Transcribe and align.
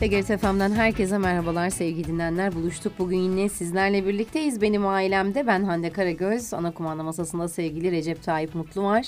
TGRT 0.00 0.40
FM'den 0.40 0.72
herkese 0.72 1.18
merhabalar 1.18 1.70
sevgili 1.70 2.04
dinleyenler. 2.04 2.54
Buluştuk 2.54 2.92
bugün 2.98 3.18
yine 3.18 3.48
sizlerle 3.48 4.06
birlikteyiz. 4.06 4.60
Benim 4.60 4.86
ailemde 4.86 5.46
ben 5.46 5.64
Hande 5.64 5.90
Karagöz. 5.90 6.54
Ana 6.54 6.70
kumanda 6.70 7.02
masasında 7.02 7.48
sevgili 7.48 7.90
Recep 7.90 8.22
Tayyip 8.22 8.54
Mutlu 8.54 8.82
var. 8.82 9.06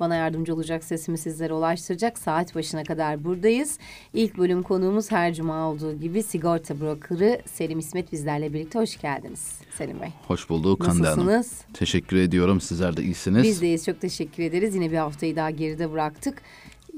Bana 0.00 0.14
yardımcı 0.14 0.54
olacak 0.54 0.84
sesimi 0.84 1.18
sizlere 1.18 1.52
ulaştıracak. 1.52 2.18
Saat 2.18 2.54
başına 2.54 2.84
kadar 2.84 3.24
buradayız. 3.24 3.78
İlk 4.14 4.38
bölüm 4.38 4.62
konuğumuz 4.62 5.10
her 5.10 5.34
cuma 5.34 5.68
olduğu 5.70 6.00
gibi 6.00 6.22
sigorta 6.22 6.80
brokerı 6.80 7.42
Selim 7.46 7.78
İsmet 7.78 8.12
bizlerle 8.12 8.52
birlikte. 8.52 8.78
Hoş 8.78 9.00
geldiniz 9.00 9.52
Selim 9.78 10.00
Bey. 10.00 10.08
Hoş 10.26 10.48
bulduk 10.50 10.86
Hande 10.86 11.08
Hanım. 11.08 11.26
Nasılsınız? 11.26 11.64
Teşekkür 11.74 12.16
ediyorum. 12.16 12.60
Sizler 12.60 12.96
de 12.96 13.02
iyisiniz. 13.02 13.42
Biz 13.42 13.62
deyiz. 13.62 13.84
Çok 13.84 14.00
teşekkür 14.00 14.42
ederiz. 14.42 14.74
Yine 14.74 14.92
bir 14.92 14.96
haftayı 14.96 15.36
daha 15.36 15.50
geride 15.50 15.92
bıraktık. 15.92 16.42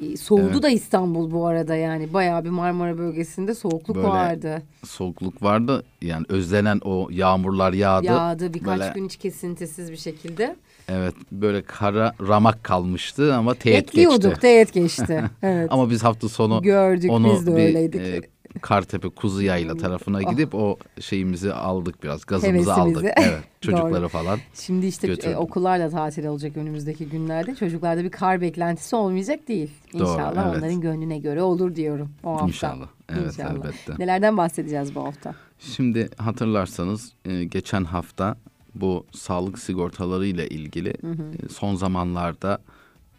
Ee, 0.03 0.17
Soğudu 0.17 0.49
Evet. 0.53 0.63
da 0.63 0.69
İstanbul 0.69 1.31
bu 1.31 1.47
arada 1.47 1.77
yani. 1.77 2.13
Bayağı 2.13 2.45
bir 2.45 2.51
Marmara 2.51 2.99
bölgesinde 2.99 3.55
soğukluk 3.55 3.97
Böyle 3.97 4.09
vardı. 4.09 4.63
Soğukluk 4.87 5.43
vardı. 5.43 5.85
Yani 6.03 6.25
özlenen 6.29 6.81
o 6.85 7.09
yağmurlar 7.11 7.73
yağdı. 7.73 8.07
Yağdı 8.07 8.55
birkaç 8.55 8.81
Böyle- 8.81 8.93
gün 8.95 9.05
hiç 9.05 9.17
kesintisiz 9.17 9.93
bir 9.93 9.97
şekilde. 9.97 10.57
Evet 10.89 11.15
böyle 11.33 11.63
kara 11.63 12.13
ramak 12.29 12.65
kalmıştı 12.65 13.35
ama 13.35 13.55
teğet 13.55 13.89
Bekliyorduk 13.89 14.23
geçti. 14.23 14.41
teğet 14.41 14.73
geçti. 14.73 15.25
Evet. 15.43 15.69
Ama 15.73 15.91
biz 15.91 16.05
hafta 16.05 16.29
sonu 16.29 16.63
Gördük 16.63 17.11
onu 17.11 17.33
biz 17.35 17.47
de 17.47 17.57
bir 17.57 17.63
öyleydik. 17.63 18.01
e, 18.01 18.21
Kartepe 18.61 19.09
Kuzu 19.09 19.43
Yayla 19.43 19.77
tarafına 19.77 20.23
gidip 20.23 20.55
o 20.55 20.79
şeyimizi 21.01 21.53
aldık 21.55 22.03
biraz. 22.03 22.25
Gazımızı 22.25 22.71
Hevesimizi. 22.73 22.99
aldık. 22.99 23.05
Evet 23.17 23.43
Doğru. 23.67 23.77
çocukları 23.77 24.09
falan. 24.09 24.39
Şimdi 24.55 24.87
işte 24.87 25.07
götürdüm. 25.07 25.33
e, 25.33 25.37
okullar 25.37 25.81
da 25.81 25.91
tatil 25.91 26.27
olacak 26.27 26.57
önümüzdeki 26.57 27.07
günlerde. 27.09 27.55
Çocuklarda 27.55 28.05
bir 28.05 28.11
kar 28.11 28.41
beklentisi 28.41 28.97
olmayacak 28.97 29.49
değil. 29.49 29.71
Doğru, 29.93 30.03
İnşallah 30.03 30.47
evet. 30.47 30.59
onların 30.59 30.81
gönlüne 30.81 31.19
göre 31.19 31.43
olur 31.43 31.77
diyorum 31.77 32.11
o 32.25 32.33
hafta. 32.33 32.47
İnşallah. 32.47 32.89
Evet 33.09 33.27
İnşallah. 33.27 33.51
elbette. 33.55 33.95
Nelerden 33.99 34.37
bahsedeceğiz 34.37 34.95
bu 34.95 35.05
hafta? 35.05 35.35
Şimdi 35.59 36.09
hatırlarsanız 36.17 37.13
e, 37.25 37.45
geçen 37.45 37.85
hafta 37.85 38.37
bu 38.75 39.07
sağlık 39.13 39.59
sigortaları 39.59 40.27
ile 40.27 40.49
ilgili 40.49 40.89
e, 40.89 41.49
son 41.49 41.75
zamanlarda 41.75 42.59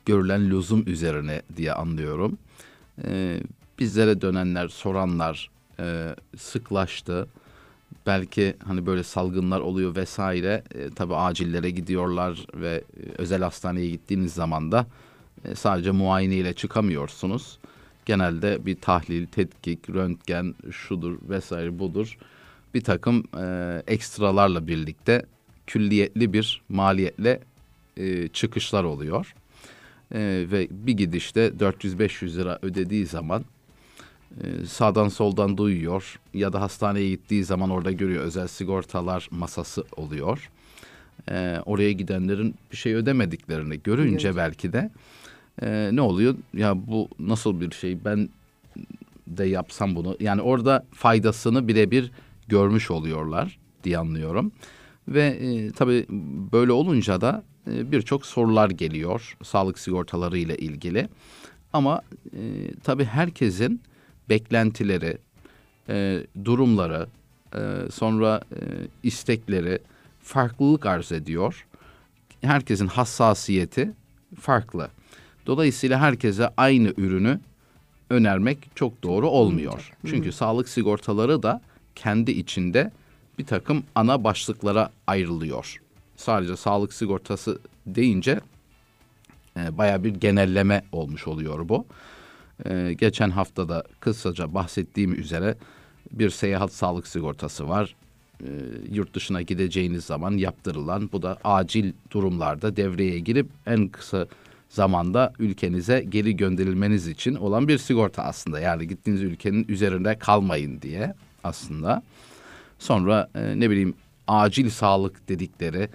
görülen 0.06 0.50
lüzum 0.50 0.84
üzerine 0.88 1.42
diye 1.58 1.74
anlıyorum. 1.74 2.38
E, 3.08 3.38
bizlere 3.82 4.22
dönenler, 4.22 4.68
soranlar 4.68 5.50
e, 5.80 6.16
sıklaştı. 6.38 7.28
Belki 8.06 8.56
hani 8.66 8.86
böyle 8.86 9.04
salgınlar 9.04 9.60
oluyor 9.60 9.96
vesaire. 9.96 10.64
E, 10.76 10.90
tabii 10.90 11.16
acillere 11.16 11.70
gidiyorlar 11.70 12.46
ve 12.54 12.84
e, 12.98 13.22
özel 13.22 13.42
hastaneye 13.42 13.90
gittiğiniz 13.90 14.34
zaman 14.34 14.72
da 14.72 14.88
e, 15.46 15.56
sadece 15.56 15.92
muayene 15.92 16.36
ile 16.36 16.54
çıkamıyorsunuz. 16.54 17.60
Genelde 18.06 18.66
bir 18.66 18.76
tahlil, 18.76 19.28
tetkik, 19.28 19.90
röntgen, 19.90 20.56
şudur 20.72 21.18
vesaire 21.30 21.80
budur. 21.80 22.18
Bir 22.74 22.82
takım 22.82 23.24
e, 23.38 23.84
ekstralarla 23.88 24.68
birlikte 24.68 25.26
külliyetli 25.68 26.34
bir 26.34 26.62
maliyetle 26.70 27.40
e, 27.98 28.28
çıkışlar 28.28 28.84
oluyor. 28.84 29.34
E, 30.14 30.20
ve 30.52 30.68
bir 30.72 30.94
gidişte 30.94 31.48
400-500 31.48 32.38
lira 32.38 32.60
ödediği 32.62 33.06
zaman 33.06 33.46
sağdan 34.68 35.08
soldan 35.08 35.58
duyuyor 35.58 36.20
ya 36.34 36.54
da 36.54 36.62
hastaneye 36.62 37.10
gittiği 37.10 37.44
zaman 37.44 37.70
orada 37.70 37.92
görüyor 37.92 38.24
özel 38.24 38.48
sigortalar 38.48 39.28
masası 39.32 39.84
oluyor. 39.96 40.50
E, 41.30 41.58
oraya 41.66 41.92
gidenlerin 41.92 42.56
bir 42.72 42.78
şey 42.78 42.94
ödemediklerini 42.94 43.80
görünce 43.84 44.08
Görünce. 44.10 44.36
belki 44.38 44.74
de 44.74 44.90
e, 45.62 45.90
ne 45.94 46.02
oluyor? 46.02 46.36
Ya 46.54 46.88
bu 46.88 47.10
nasıl 47.20 47.62
bir 47.62 47.72
şey? 47.72 48.06
Ben 48.06 48.30
de 49.28 49.46
yapsam 49.46 49.96
bunu. 49.96 50.18
Yani 50.20 50.42
orada 50.42 50.86
faydasını 50.94 51.68
birebir 51.68 52.12
görmüş 52.48 52.92
oluyorlar 52.92 53.60
diye 53.84 53.98
anlıyorum. 53.98 54.52
Ve 55.08 55.24
e, 55.24 55.72
tabii 55.72 56.06
böyle 56.52 56.72
olunca 56.72 57.22
da 57.22 57.44
e, 57.72 57.92
birçok 57.92 58.26
sorular 58.26 58.70
geliyor 58.70 59.38
sağlık 59.44 59.80
sigortaları 59.80 60.38
ile 60.38 60.58
ilgili. 60.58 61.10
Ama 61.74 62.02
e, 62.34 62.40
tabii 62.84 63.06
herkesin 63.06 63.82
beklentileri, 64.32 65.18
e, 65.90 66.24
durumları, 66.46 67.08
e, 67.56 67.60
sonra 67.92 68.42
e, 68.52 68.60
istekleri 69.04 69.80
farklılık 70.24 70.86
arz 70.86 71.12
ediyor. 71.12 71.66
Herkesin 72.42 72.88
hassasiyeti 72.88 73.92
farklı. 74.40 74.90
Dolayısıyla 75.46 76.00
herkese 76.00 76.50
aynı 76.58 76.94
ürünü 76.98 77.40
önermek 78.10 78.58
çok 78.76 79.04
doğru 79.04 79.30
olmuyor. 79.30 79.92
Çünkü 80.06 80.32
sağlık 80.32 80.70
sigortaları 80.70 81.44
da 81.44 81.62
kendi 81.96 82.32
içinde 82.32 82.92
bir 83.40 83.46
takım 83.46 83.84
ana 83.96 84.24
başlıklara 84.24 84.90
ayrılıyor. 85.08 85.82
Sadece 86.16 86.58
sağlık 86.58 86.94
sigortası 86.94 87.60
deyince 87.86 88.40
e, 89.58 89.78
baya 89.78 90.04
bir 90.04 90.14
genelleme 90.16 90.84
olmuş 90.92 91.28
oluyor 91.28 91.70
bu. 91.70 91.86
E, 92.66 92.94
geçen 92.94 93.30
haftada 93.30 93.84
kısaca 94.00 94.54
bahsettiğim 94.54 95.20
üzere 95.20 95.56
bir 96.12 96.30
seyahat 96.30 96.74
sağlık 96.74 97.08
sigortası 97.08 97.70
var. 97.70 97.96
E, 98.44 98.48
yurt 98.92 99.14
dışına 99.14 99.42
gideceğiniz 99.42 100.04
zaman 100.06 100.32
yaptırılan 100.32 101.10
bu 101.14 101.22
da 101.22 101.38
acil 101.44 101.94
durumlarda 102.12 102.76
devreye 102.76 103.20
girip 103.20 103.48
en 103.66 103.88
kısa 103.88 104.28
zamanda 104.70 105.34
ülkenize 105.40 106.06
geri 106.10 106.36
gönderilmeniz 106.36 107.08
için 107.08 107.36
olan 107.36 107.68
bir 107.68 107.78
sigorta 107.78 108.24
aslında. 108.24 108.60
Yani 108.60 108.88
gittiğiniz 108.88 109.22
ülkenin 109.22 109.66
üzerinde 109.68 110.18
kalmayın 110.18 110.82
diye 110.82 111.14
aslında. 111.44 112.04
Sonra 112.80 113.30
e, 113.36 113.60
ne 113.60 113.70
bileyim 113.70 113.94
acil 114.28 114.70
sağlık 114.70 115.30
dedikleri 115.30 115.90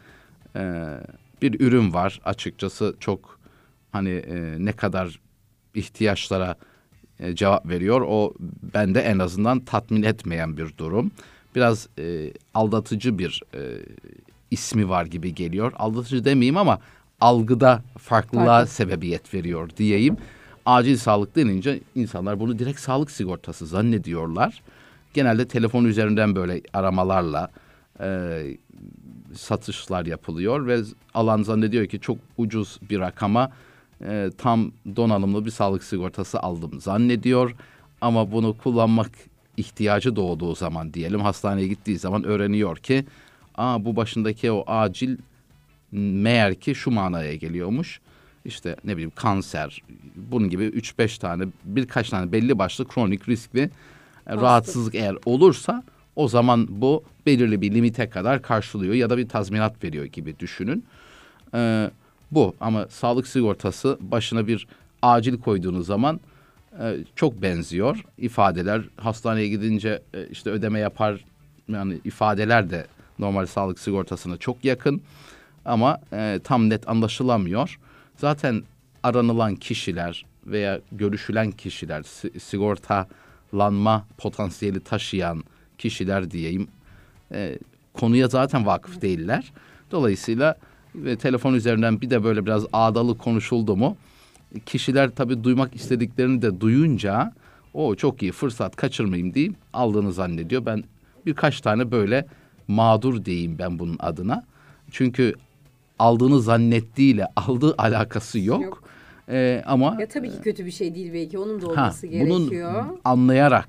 e, 0.57 0.95
bir 1.43 1.61
ürün 1.61 1.95
var. 1.95 2.21
Açıkçası 2.25 2.97
çok 3.01 3.39
hani 3.93 4.11
e, 4.11 4.57
ne 4.59 4.73
kadar 4.73 5.21
ihtiyaçlara 5.77 6.57
e, 7.21 7.35
cevap 7.35 7.69
veriyor. 7.69 8.01
O 8.09 8.35
bende 8.75 9.01
en 9.01 9.19
azından 9.19 9.61
tatmin 9.61 10.03
etmeyen 10.03 10.57
bir 10.57 10.77
durum. 10.79 11.11
Biraz 11.55 11.89
e, 11.99 12.33
aldatıcı 12.55 13.19
bir 13.19 13.43
e, 13.55 13.61
ismi 14.51 14.89
var 14.89 15.07
gibi 15.07 15.35
geliyor. 15.35 15.73
Aldatıcı 15.77 16.25
demeyeyim 16.25 16.57
ama 16.57 16.79
algıda 17.21 17.83
farklılığa 17.99 18.47
Farklı. 18.47 18.73
sebebiyet 18.73 19.35
veriyor 19.35 19.71
diyeyim. 19.77 20.17
Acil 20.67 20.97
sağlık 20.97 21.37
denince 21.37 21.81
insanlar 21.95 22.41
bunu 22.41 22.59
direkt 22.59 22.81
sağlık 22.81 23.11
sigortası 23.11 23.67
zannediyorlar. 23.67 24.63
Genelde 25.15 25.49
telefon 25.49 25.85
üzerinden 25.85 26.37
böyle 26.37 26.61
aramalarla 26.73 27.51
e, 28.01 28.43
satışlar 29.35 30.07
yapılıyor 30.07 30.67
ve 30.67 30.81
alan 31.15 31.43
zannediyor 31.43 31.87
ki 31.87 32.01
çok 32.01 32.19
ucuz 32.37 32.79
bir 32.91 33.01
rakama 33.01 33.51
e, 34.05 34.31
tam 34.39 34.73
donanımlı 34.97 35.45
bir 35.45 35.51
sağlık 35.51 35.85
sigortası 35.85 36.41
aldım 36.41 36.81
zannediyor. 36.81 37.57
Ama 38.01 38.33
bunu 38.33 38.57
kullanmak 38.59 39.11
ihtiyacı 39.57 40.17
doğduğu 40.17 40.55
zaman 40.55 40.95
diyelim 40.95 41.21
hastaneye 41.21 41.69
gittiği 41.69 41.99
zaman 41.99 42.25
öğreniyor 42.25 42.77
ki 42.77 43.05
Aa, 43.55 43.85
bu 43.85 43.97
başındaki 43.97 44.53
o 44.53 44.65
acil 44.67 45.17
meğer 45.93 46.55
ki 46.55 46.75
şu 46.75 46.91
manaya 46.91 47.35
geliyormuş. 47.35 48.01
İşte 48.45 48.77
ne 48.85 48.93
bileyim 48.93 49.13
kanser, 49.15 49.83
bunun 50.17 50.51
gibi 50.51 50.65
3-5 50.65 51.21
tane, 51.21 51.45
birkaç 51.65 52.11
tane 52.11 52.33
belli 52.33 52.59
başlı 52.59 52.89
kronik 52.89 53.29
riskli 53.29 53.71
e, 54.27 54.37
rahatsızlık 54.37 54.95
eğer 54.95 55.17
olursa 55.25 55.83
o 56.17 56.29
zaman 56.29 56.67
bu 56.71 57.05
belirli 57.27 57.61
bir 57.61 57.75
limite 57.75 58.11
kadar 58.11 58.43
karşılıyor 58.43 58.95
ya 58.95 59.11
da 59.11 59.19
bir 59.19 59.29
tazminat 59.29 59.85
veriyor 59.85 60.05
gibi 60.05 60.39
düşünün. 60.39 60.85
Ee, 61.55 61.91
bu 62.31 62.55
ama 62.61 62.87
sağlık 62.91 63.27
sigortası 63.27 63.99
başına 64.01 64.47
bir 64.47 64.67
acil 65.03 65.41
koyduğunuz 65.41 65.87
zaman 65.87 66.21
e, 66.81 66.97
çok 67.17 67.43
benziyor. 67.43 68.05
İfadeler 68.19 68.83
hastaneye 68.97 69.49
gidince 69.49 70.03
e, 70.15 70.27
işte 70.29 70.51
ödeme 70.51 70.79
yapar 70.79 71.25
yani 71.69 71.99
ifadeler 72.05 72.71
de 72.71 72.87
normal 73.19 73.47
sağlık 73.47 73.79
sigortasına 73.79 74.37
çok 74.37 74.65
yakın 74.65 75.03
ama 75.65 76.01
e, 76.13 76.41
tam 76.45 76.71
net 76.71 76.89
anlaşılamıyor. 76.89 77.79
Zaten 78.17 78.63
aranılan 79.03 79.57
kişiler 79.57 80.25
veya 80.47 80.81
görüşülen 80.93 81.51
kişiler 81.51 82.03
si- 82.03 82.41
sigortalanma 82.41 84.07
potansiyeli 84.19 84.81
taşıyan 84.81 85.45
kişiler 85.79 86.31
diyeyim 86.31 86.69
e, 87.33 87.59
konuya 87.95 88.29
zaten 88.29 88.67
vakıf 88.67 89.03
değiller. 89.03 89.53
Dolayısıyla 89.91 90.57
ve 90.97 91.17
telefon 91.17 91.55
üzerinden 91.55 92.01
bir 92.01 92.11
de 92.11 92.25
böyle 92.25 92.47
biraz 92.47 92.65
ağdalı 92.73 93.19
konuşuldu 93.19 93.77
mu 93.77 93.97
kişiler 94.67 95.11
tabii 95.11 95.45
duymak 95.45 95.75
istediklerini 95.77 96.43
de 96.43 96.61
duyunca 96.61 97.33
o 97.75 97.95
çok 97.95 98.23
iyi 98.23 98.33
fırsat 98.33 98.77
kaçırmayayım 98.77 99.35
deyip 99.35 99.55
aldığını 99.73 100.13
zannediyor. 100.13 100.67
Ben 100.67 100.85
birkaç 101.27 101.61
tane 101.61 101.91
böyle 101.91 102.27
mağdur 102.69 103.25
diyeyim 103.25 103.59
ben 103.59 103.79
bunun 103.79 103.97
adına. 104.01 104.45
Çünkü 104.91 105.35
aldığını 105.99 106.41
zannettiğiyle 106.41 107.27
aldığı 107.37 107.75
alakası 107.79 108.39
yok. 108.39 108.63
Yok. 108.63 108.83
Ee, 109.29 109.63
ama 109.67 109.97
Ya 110.01 110.09
tabii 110.09 110.31
ki 110.31 110.41
kötü 110.45 110.67
bir 110.67 110.71
şey 110.71 110.95
değil 110.95 111.13
belki 111.13 111.39
onun 111.39 111.63
da 111.63 111.67
ha, 111.67 111.71
olması 111.71 112.07
bunun 112.07 112.39
gerekiyor. 112.39 112.85
anlayarak 113.05 113.69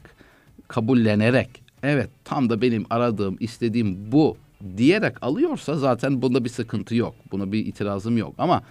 kabullenerek 0.68 1.50
evet 1.83 2.09
tam 2.23 2.50
da 2.50 2.62
benim 2.62 2.85
aradığım, 2.89 3.38
istediğim 3.39 4.12
bu 4.12 4.38
diyerek 4.77 5.24
alıyorsa 5.24 5.75
zaten 5.75 6.21
bunda 6.21 6.44
bir 6.44 6.50
sıkıntı 6.50 6.95
yok. 6.95 7.15
Buna 7.31 7.51
bir 7.51 7.65
itirazım 7.65 8.18
yok. 8.18 8.33
Ama 8.38 8.63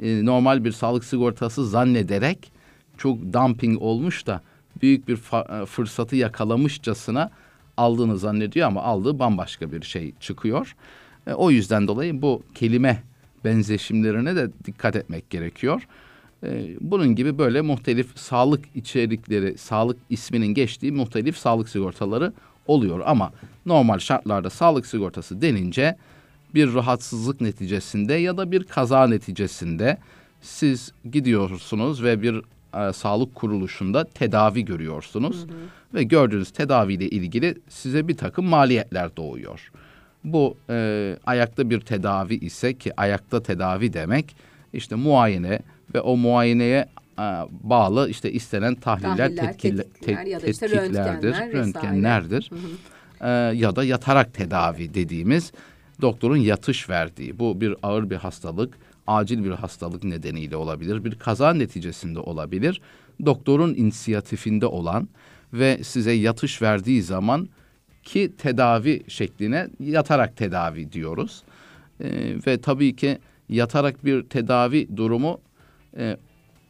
e, 0.00 0.24
normal 0.24 0.64
bir 0.64 0.72
sağlık 0.72 1.04
sigortası 1.04 1.68
zannederek 1.68 2.52
çok 2.98 3.32
dumping 3.32 3.82
olmuş 3.82 4.26
da 4.26 4.40
büyük 4.82 5.08
bir 5.08 5.16
fa- 5.16 5.66
fırsatı 5.66 6.16
yakalamışçasına 6.16 7.30
aldığını 7.76 8.18
zannediyor 8.18 8.66
ama 8.66 8.82
aldığı 8.82 9.18
bambaşka 9.18 9.72
bir 9.72 9.82
şey 9.82 10.12
çıkıyor. 10.20 10.76
E, 11.26 11.32
o 11.32 11.50
yüzden 11.50 11.88
dolayı 11.88 12.22
bu 12.22 12.42
kelime 12.54 13.02
benzeşimlerine 13.44 14.36
de 14.36 14.50
dikkat 14.64 14.96
etmek 14.96 15.30
gerekiyor. 15.30 15.86
E, 16.42 16.76
bunun 16.80 17.14
gibi 17.14 17.38
böyle 17.38 17.60
muhtelif 17.60 18.18
sağlık 18.18 18.64
içerikleri, 18.74 19.58
sağlık 19.58 19.98
isminin 20.10 20.46
geçtiği 20.46 20.92
muhtelif 20.92 21.36
sağlık 21.36 21.68
sigortaları 21.68 22.32
oluyor. 22.66 23.00
Ama 23.06 23.32
normal 23.66 23.98
şartlarda 23.98 24.50
sağlık 24.50 24.86
sigortası 24.86 25.42
denince 25.42 25.96
bir 26.54 26.74
rahatsızlık 26.74 27.40
neticesinde 27.40 28.14
ya 28.14 28.36
da 28.36 28.50
bir 28.50 28.64
kaza 28.64 29.06
neticesinde 29.06 29.98
siz 30.40 30.92
gidiyorsunuz 31.12 32.02
ve 32.02 32.22
bir 32.22 32.42
e, 32.76 32.92
sağlık 32.92 33.34
kuruluşunda 33.34 34.04
tedavi 34.04 34.64
görüyorsunuz. 34.64 35.36
Hı 35.36 35.46
hı. 35.46 35.56
Ve 35.94 36.02
gördüğünüz 36.02 36.50
tedaviyle 36.50 37.08
ilgili 37.08 37.54
size 37.68 38.08
bir 38.08 38.16
takım 38.16 38.46
maliyetler 38.46 39.16
doğuyor. 39.16 39.70
Bu 40.24 40.56
e, 40.70 41.16
ayakta 41.26 41.70
bir 41.70 41.80
tedavi 41.80 42.34
ise 42.34 42.74
ki 42.74 43.00
ayakta 43.00 43.42
tedavi 43.42 43.92
demek 43.92 44.36
işte 44.72 44.94
muayene 44.94 45.60
ve 45.94 46.00
o 46.00 46.16
muayeneye 46.16 46.86
bağlı 47.50 48.10
işte 48.10 48.32
istenen 48.32 48.74
tahliller, 48.74 49.16
tahliller 49.16 49.46
tetkil, 49.46 49.78
tetkikler, 49.78 50.26
ya 50.26 50.42
da 50.42 50.46
işte 50.46 50.66
tetkiklerdir, 50.66 51.28
röntgenler 51.28 51.52
röntgenlerdir. 51.52 52.50
Hı 52.50 52.56
hı. 52.56 53.28
E, 53.28 53.56
ya 53.56 53.76
da 53.76 53.84
yatarak 53.84 54.34
tedavi 54.34 54.94
dediğimiz 54.94 55.52
doktorun 56.00 56.36
yatış 56.36 56.90
verdiği 56.90 57.38
bu 57.38 57.60
bir 57.60 57.74
ağır 57.82 58.10
bir 58.10 58.16
hastalık 58.16 58.78
acil 59.06 59.44
bir 59.44 59.50
hastalık 59.50 60.04
nedeniyle 60.04 60.56
olabilir, 60.56 61.04
bir 61.04 61.14
kaza 61.14 61.54
neticesinde 61.54 62.18
olabilir. 62.18 62.80
Doktorun 63.24 63.74
inisiyatifinde 63.74 64.66
olan 64.66 65.08
ve 65.52 65.84
size 65.84 66.12
yatış 66.12 66.62
verdiği 66.62 67.02
zaman 67.02 67.48
ki 68.02 68.32
tedavi 68.38 69.02
şekline 69.08 69.68
yatarak 69.80 70.36
tedavi 70.36 70.92
diyoruz. 70.92 71.42
Ee, 72.00 72.36
ve 72.46 72.60
tabii 72.60 72.96
ki 72.96 73.18
yatarak 73.48 74.04
bir 74.04 74.22
tedavi 74.22 74.96
durumu 74.96 75.40
e, 75.96 76.16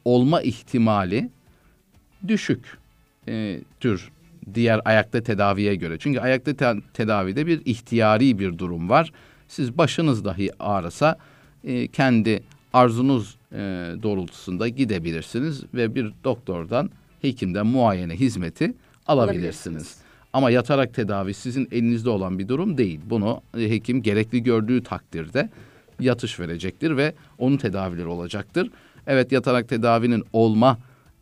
olma 0.05 0.43
ihtimali 0.43 1.31
düşük 2.29 2.79
e, 3.29 3.61
tür 3.81 4.11
diğer 4.55 4.81
ayakta 4.85 5.23
tedaviye 5.23 5.75
göre. 5.75 5.99
Çünkü 5.99 6.21
ayakta 6.21 6.55
te- 6.55 6.81
tedavide 6.95 7.47
bir 7.47 7.63
ihtiyari 7.65 8.39
bir 8.39 8.59
durum 8.59 8.89
var. 8.89 9.13
Siz 9.49 9.79
başınız 9.79 10.25
dahi 10.25 10.51
ağrısa 10.59 11.19
e, 11.65 11.89
kendi 11.89 12.43
arzunuz 12.73 13.37
e, 13.53 13.57
doğrultusunda 14.03 14.69
gidebilirsiniz 14.69 15.63
ve 15.75 15.95
bir 15.95 16.13
doktordan, 16.25 16.91
hekimden 17.23 17.67
muayene 17.67 18.15
hizmeti 18.15 18.75
alabilirsiniz. 19.07 19.97
Ama 20.33 20.51
yatarak 20.51 20.95
tedavi 20.95 21.35
sizin 21.35 21.69
elinizde 21.73 22.11
olan 22.11 22.39
bir 22.39 22.49
durum 22.49 22.79
değil. 22.79 23.01
Bunu 23.11 23.43
e, 23.59 23.71
hekim 23.71 24.03
gerekli 24.03 24.43
gördüğü 24.43 24.83
takdirde 24.83 25.51
yatış 26.01 26.41
verecektir 26.41 26.97
ve 26.97 27.15
onun 27.39 27.57
tedavileri 27.57 28.07
olacaktır. 28.07 28.71
Evet 29.07 29.33
yatarak 29.33 29.69
tedavinin 29.69 30.25
olma 30.33 30.79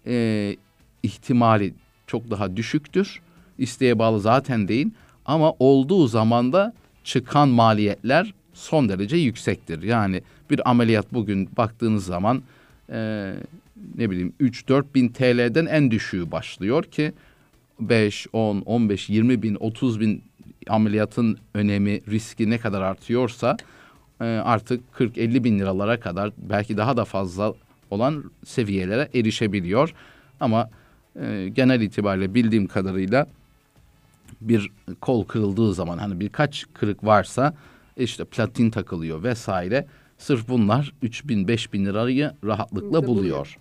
e, 0.07 0.57
ihtimali 1.03 1.75
çok 2.07 2.31
daha 2.31 2.57
düşüktür. 2.57 3.21
İsteğe 3.59 3.99
bağlı 3.99 4.21
zaten 4.21 4.69
değil 4.69 4.91
ama 5.27 5.53
olduğu 5.59 6.07
zaman 6.07 6.53
da 6.53 6.73
çıkan 7.05 7.49
maliyetler 7.49 8.35
son 8.55 8.89
derece 8.89 9.17
yüksektir. 9.17 9.83
Yani 9.83 10.23
bir 10.51 10.71
ameliyat 10.71 11.13
bugün 11.13 11.49
baktığınız 11.57 12.05
zaman 12.05 12.43
e, 12.93 13.33
ne 13.99 14.11
bileyim 14.11 14.33
3-4 14.41 14.85
bin 14.95 15.09
TL'den 15.09 15.67
en 15.67 15.91
düşüğü 15.91 16.31
başlıyor 16.31 16.85
ki 16.85 17.13
5, 17.81 18.27
10, 18.33 18.61
15, 18.61 19.11
20 19.11 19.43
bin, 19.43 19.55
30 19.55 20.01
bin 20.01 20.23
ameliyatın 20.69 21.39
önemi, 21.55 22.01
riski 22.11 22.51
ne 22.51 22.59
kadar 22.59 22.83
artıyorsa 22.83 23.57
e, 24.21 24.25
artık 24.25 24.81
40-50 24.99 25.45
bin 25.45 25.59
liralara 25.59 26.01
kadar 26.01 26.31
belki 26.37 26.77
daha 26.77 26.97
da 26.97 27.05
fazla 27.05 27.55
olan 27.93 28.25
seviyelere 28.45 29.09
erişebiliyor. 29.15 29.95
Ama 30.41 30.71
e, 31.21 31.49
genel 31.55 31.81
itibariyle 31.81 32.35
bildiğim 32.35 32.67
kadarıyla 32.67 33.27
bir 34.41 34.71
kol 35.01 35.25
kırıldığı 35.25 35.75
zaman 35.75 35.99
hani 35.99 36.21
birkaç 36.21 36.67
kırık 36.75 37.05
varsa 37.05 37.55
işte 37.97 38.25
platin 38.25 38.71
takılıyor 38.71 39.23
vesaire. 39.23 39.87
Sırf 40.19 40.49
bunlar 40.49 40.93
3 41.03 41.29
bin 41.29 41.49
5 41.49 41.73
bin 41.73 41.87
lirayı 41.87 42.33
rahatlıkla 42.45 43.07
buluyor. 43.07 43.59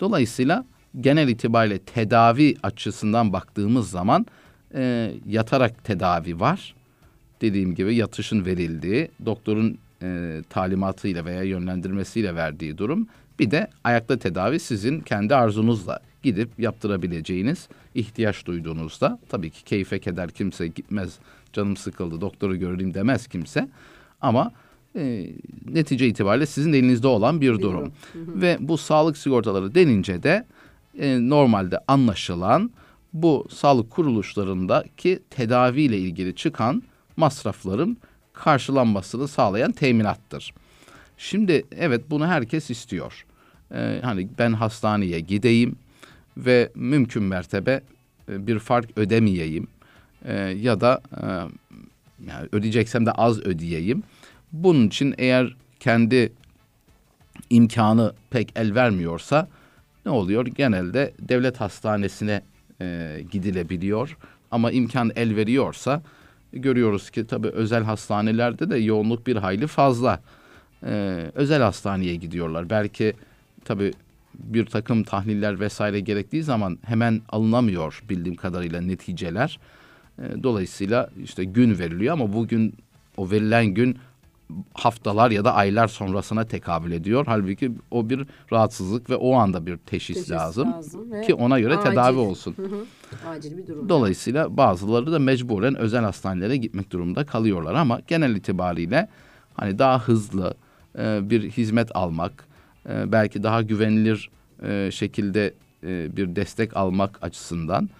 Dolayısıyla 0.00 0.64
genel 1.00 1.28
itibariyle 1.28 1.78
tedavi 1.78 2.56
açısından 2.62 3.32
baktığımız 3.32 3.90
zaman 3.90 4.26
e, 4.74 5.12
yatarak 5.28 5.84
tedavi 5.84 6.40
var. 6.40 6.74
Dediğim 7.40 7.74
gibi 7.74 7.94
yatışın 7.94 8.44
verildiği, 8.44 9.08
doktorun 9.26 9.78
e, 10.02 10.42
talimatıyla 10.50 11.24
veya 11.24 11.42
yönlendirmesiyle 11.42 12.34
verdiği 12.34 12.78
durum. 12.78 13.08
Bir 13.38 13.50
de 13.50 13.70
ayakta 13.84 14.18
tedavi 14.18 14.60
sizin 14.60 15.00
kendi 15.00 15.34
arzunuzla 15.34 16.00
gidip 16.22 16.58
yaptırabileceğiniz 16.58 17.68
ihtiyaç 17.94 18.46
duyduğunuzda 18.46 19.18
tabii 19.28 19.50
ki 19.50 19.64
keyfe 19.64 19.98
keder 19.98 20.30
kimse 20.30 20.66
gitmez 20.66 21.18
canım 21.52 21.76
sıkıldı 21.76 22.20
doktoru 22.20 22.56
göreyim 22.56 22.94
demez 22.94 23.26
kimse 23.26 23.68
ama 24.20 24.52
e, 24.96 25.30
netice 25.68 26.06
itibariyle 26.06 26.46
sizin 26.46 26.72
elinizde 26.72 27.06
olan 27.06 27.40
bir, 27.40 27.58
durum. 27.58 27.92
Ve 28.14 28.56
bu 28.60 28.78
sağlık 28.78 29.16
sigortaları 29.16 29.74
denince 29.74 30.22
de 30.22 30.46
e, 30.98 31.28
normalde 31.28 31.78
anlaşılan 31.88 32.70
bu 33.12 33.46
sağlık 33.50 33.90
kuruluşlarındaki 33.90 35.22
tedaviyle 35.30 35.98
ilgili 35.98 36.34
çıkan 36.34 36.82
masrafların 37.16 37.96
karşılanmasını 38.32 39.28
sağlayan 39.28 39.72
teminattır. 39.72 40.54
Şimdi 41.18 41.64
evet 41.76 42.10
bunu 42.10 42.26
herkes 42.26 42.70
istiyor. 42.70 43.26
Ee, 43.74 44.00
hani 44.02 44.28
ben 44.38 44.52
hastaneye 44.52 45.20
gideyim 45.20 45.76
ve 46.36 46.70
mümkün 46.74 47.22
mertebe 47.22 47.80
e, 48.28 48.46
bir 48.46 48.58
fark 48.58 48.98
ödemeyeyim 48.98 49.66
e, 50.24 50.34
ya 50.36 50.80
da 50.80 51.00
e, 51.16 51.26
yani 52.26 52.48
ödeyeceksem 52.52 53.06
de 53.06 53.12
az 53.12 53.40
ödeyeyim. 53.40 54.02
Bunun 54.52 54.86
için 54.86 55.14
eğer 55.18 55.56
kendi 55.80 56.32
imkanı 57.50 58.12
pek 58.30 58.52
el 58.56 58.74
vermiyorsa 58.74 59.48
ne 60.06 60.12
oluyor? 60.12 60.46
Genelde 60.46 61.12
devlet 61.18 61.60
hastanesine 61.60 62.42
e, 62.80 63.18
gidilebiliyor 63.30 64.16
ama 64.50 64.70
imkan 64.70 65.12
el 65.16 65.36
veriyorsa 65.36 66.02
görüyoruz 66.52 67.10
ki 67.10 67.26
tabii 67.26 67.48
özel 67.48 67.84
hastanelerde 67.84 68.70
de 68.70 68.76
yoğunluk 68.76 69.26
bir 69.26 69.36
hayli 69.36 69.66
fazla. 69.66 70.20
Ee, 70.86 71.30
özel 71.34 71.62
hastaneye 71.62 72.16
gidiyorlar. 72.16 72.70
Belki 72.70 73.14
tabii 73.64 73.92
bir 74.34 74.66
takım 74.66 75.04
tahliller 75.04 75.60
vesaire 75.60 76.00
gerektiği 76.00 76.42
zaman 76.42 76.78
hemen 76.82 77.20
alınamıyor 77.28 78.02
bildiğim 78.08 78.36
kadarıyla 78.36 78.80
neticeler. 78.80 79.58
E, 80.18 80.42
dolayısıyla 80.42 81.10
işte 81.24 81.44
gün 81.44 81.78
veriliyor 81.78 82.12
ama 82.12 82.32
bugün 82.32 82.74
o 83.16 83.30
verilen 83.30 83.66
gün 83.66 83.98
haftalar 84.74 85.30
ya 85.30 85.44
da 85.44 85.54
aylar 85.54 85.88
sonrasına 85.88 86.44
tekabül 86.44 86.92
ediyor. 86.92 87.24
Halbuki 87.28 87.72
o 87.90 88.10
bir 88.10 88.26
rahatsızlık 88.52 89.10
ve 89.10 89.16
o 89.16 89.34
anda 89.34 89.66
bir 89.66 89.76
teşhis, 89.76 90.16
teşhis 90.16 90.30
lazım, 90.30 90.72
lazım 90.72 91.22
ki 91.22 91.34
ona 91.34 91.60
göre 91.60 91.76
acil. 91.76 91.90
tedavi 91.90 92.18
olsun. 92.18 92.56
acil 93.28 93.58
bir 93.58 93.66
durum. 93.66 93.88
Dolayısıyla 93.88 94.56
bazıları 94.56 95.12
da 95.12 95.18
mecburen 95.18 95.74
özel 95.74 96.04
hastanelere 96.04 96.56
gitmek 96.56 96.90
durumunda 96.90 97.26
kalıyorlar 97.26 97.74
ama 97.74 98.00
genel 98.06 98.36
itibariyle 98.36 99.08
hani 99.54 99.78
daha 99.78 100.00
hızlı 100.00 100.54
e, 100.98 101.30
bir 101.30 101.50
hizmet 101.50 101.96
almak, 101.96 102.44
e, 102.88 103.12
belki 103.12 103.42
daha 103.42 103.62
güvenilir 103.62 104.30
e, 104.62 104.90
şekilde 104.92 105.54
e, 105.86 106.16
bir 106.16 106.36
destek 106.36 106.76
almak 106.76 107.18
açısından 107.22 107.90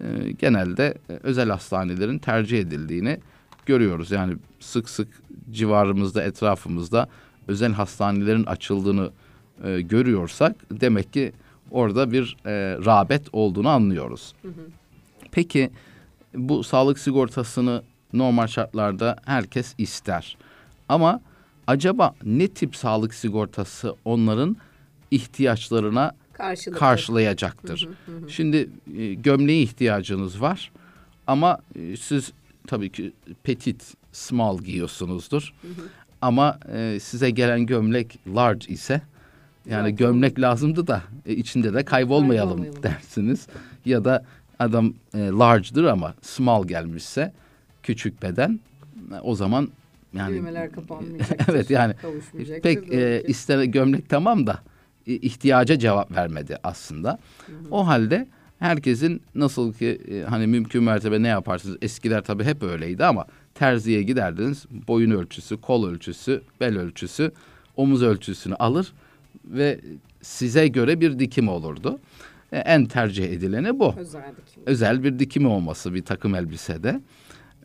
e, 0.00 0.32
genelde 0.38 0.94
e, 1.10 1.12
özel 1.22 1.50
hastanelerin 1.50 2.18
tercih 2.18 2.58
edildiğini 2.58 3.18
görüyoruz. 3.66 4.10
Yani 4.10 4.36
sık 4.60 4.88
sık 4.88 5.08
civarımızda, 5.50 6.22
etrafımızda 6.22 7.08
özel 7.48 7.72
hastanelerin 7.72 8.44
açıldığını 8.44 9.10
e, 9.64 9.80
görüyorsak 9.80 10.56
demek 10.70 11.12
ki 11.12 11.32
orada 11.70 12.12
bir 12.12 12.36
e, 12.46 12.50
rağbet 12.84 13.22
olduğunu 13.32 13.68
anlıyoruz. 13.68 14.34
Hı 14.42 14.48
hı. 14.48 14.52
Peki 15.30 15.70
bu 16.34 16.64
sağlık 16.64 16.98
sigortasını 16.98 17.82
normal 18.12 18.46
şartlarda 18.46 19.16
herkes 19.24 19.74
ister. 19.78 20.36
Ama 20.88 21.20
acaba 21.66 22.14
ne 22.24 22.48
tip 22.48 22.76
sağlık 22.76 23.14
sigortası 23.14 23.94
onların 24.04 24.56
ihtiyaçlarına 25.10 26.12
karşılayacaktır? 26.74 27.88
Hı 28.06 28.12
hı 28.12 28.18
hı. 28.18 28.30
Şimdi 28.30 28.68
e, 28.98 29.14
gömleğe 29.14 29.62
ihtiyacınız 29.62 30.40
var 30.40 30.72
Ama 31.26 31.58
e, 31.76 31.96
siz 31.96 32.32
tabii 32.66 32.92
ki 32.92 33.12
petit, 33.42 33.94
small 34.12 34.58
giyiyorsunuzdur. 34.58 35.54
Ama 36.20 36.58
e, 36.72 36.98
size 37.02 37.30
gelen 37.30 37.66
gömlek 37.66 38.18
large 38.34 38.66
ise 38.68 39.02
yani 39.70 39.90
Yok, 39.90 39.98
gömlek 39.98 40.40
lazımdı 40.40 40.86
da 40.86 41.02
e, 41.26 41.32
içinde 41.34 41.74
de 41.74 41.84
kaybolmayalım, 41.84 42.50
Kaybolmayalım. 42.56 42.82
dersiniz. 42.82 43.46
Ya 43.84 44.04
da 44.04 44.24
adam 44.58 44.94
e, 45.14 45.18
large'dır 45.18 45.84
ama 45.84 46.14
small 46.22 46.66
gelmişse 46.66 47.32
küçük 47.82 48.22
beden 48.22 48.60
e, 49.12 49.20
o 49.20 49.34
zaman 49.34 49.68
yani 50.14 50.36
Düğmeler 50.36 50.72
kapanmayacaktır. 50.72 51.46
Evet, 51.54 51.70
yani 51.70 51.94
pek 52.62 52.92
e, 52.92 53.22
ister 53.26 53.62
gömlek 53.62 54.08
tamam 54.08 54.46
da 54.46 54.62
e, 55.06 55.12
ihtiyaca 55.12 55.78
cevap 55.78 56.16
vermedi 56.16 56.58
aslında. 56.62 57.18
O 57.70 57.86
halde 57.86 58.28
herkesin 58.58 59.22
nasıl 59.34 59.72
ki 59.72 60.00
e, 60.10 60.22
hani 60.22 60.46
mümkün 60.46 60.82
mertebe 60.82 61.22
ne 61.22 61.28
yaparsınız? 61.28 61.76
Eskiler 61.82 62.22
tabii 62.24 62.44
hep 62.44 62.62
öyleydi 62.62 63.04
ama 63.04 63.26
terziye 63.54 64.02
giderdiniz. 64.02 64.66
Boyun 64.88 65.10
ölçüsü, 65.10 65.60
kol 65.60 65.88
ölçüsü, 65.88 66.42
bel 66.60 66.78
ölçüsü, 66.78 67.32
omuz 67.76 68.02
ölçüsünü 68.02 68.54
alır 68.54 68.92
ve 69.44 69.80
size 70.22 70.68
göre 70.68 71.00
bir 71.00 71.18
dikim 71.18 71.48
olurdu. 71.48 72.00
E, 72.52 72.58
en 72.58 72.86
tercih 72.86 73.24
edileni 73.24 73.78
bu 73.78 73.94
özel 73.96 74.22
dikim. 74.30 74.62
özel 74.66 75.04
bir 75.04 75.18
dikimi 75.18 75.48
olması 75.48 75.94
bir 75.94 76.02
takım 76.02 76.34
elbisede. 76.34 77.00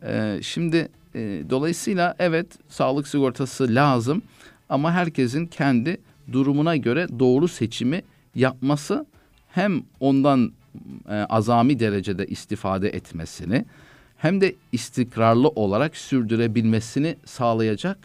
Ee, 0.02 0.38
şimdi 0.42 0.88
e, 1.18 1.50
dolayısıyla 1.50 2.14
evet 2.18 2.46
sağlık 2.68 3.08
sigortası 3.08 3.74
lazım 3.74 4.22
ama 4.68 4.92
herkesin 4.92 5.46
kendi 5.46 6.00
durumuna 6.32 6.76
göre 6.76 7.06
doğru 7.18 7.48
seçimi 7.48 8.02
yapması 8.34 9.06
hem 9.48 9.82
ondan 10.00 10.52
e, 11.08 11.14
azami 11.14 11.80
derecede 11.80 12.26
istifade 12.26 12.88
etmesini 12.88 13.64
hem 14.16 14.40
de 14.40 14.54
istikrarlı 14.72 15.48
olarak 15.48 15.96
sürdürebilmesini 15.96 17.16
sağlayacak 17.24 17.98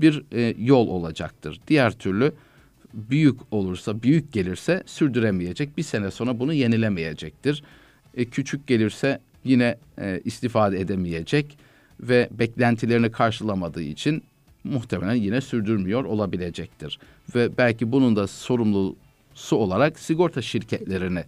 bir 0.00 0.22
e, 0.32 0.54
yol 0.58 0.88
olacaktır. 0.88 1.60
Diğer 1.68 1.92
türlü 1.92 2.32
büyük 2.94 3.40
olursa, 3.50 4.02
büyük 4.02 4.32
gelirse 4.32 4.82
sürdüremeyecek. 4.86 5.78
Bir 5.78 5.82
sene 5.82 6.10
sonra 6.10 6.40
bunu 6.40 6.52
yenilemeyecektir. 6.52 7.62
E, 8.16 8.24
küçük 8.24 8.66
gelirse 8.66 9.20
yine 9.44 9.76
e, 9.98 10.20
istifade 10.24 10.80
edemeyecek 10.80 11.58
ve 12.00 12.28
beklentilerini 12.30 13.10
karşılamadığı 13.10 13.82
için 13.82 14.22
muhtemelen 14.64 15.14
yine 15.14 15.40
sürdürmüyor 15.40 16.04
olabilecektir. 16.04 16.98
Ve 17.34 17.58
belki 17.58 17.92
bunun 17.92 18.16
da 18.16 18.26
sorumlusu 18.26 19.56
olarak 19.56 19.98
sigorta 19.98 20.42
şirketlerini, 20.42 21.24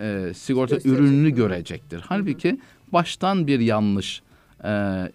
e, 0.00 0.32
sigorta 0.34 0.74
Gösterecek. 0.74 1.00
ürününü 1.00 1.30
görecektir. 1.30 2.04
Halbuki 2.06 2.60
baştan 2.92 3.46
bir 3.46 3.60
yanlış 3.60 4.22
e, 4.64 4.68